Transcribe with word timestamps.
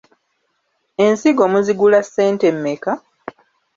Ensigo 1.05 1.43
muzigula 1.53 1.99
ssente 2.03 2.47
mmeka? 2.55 2.91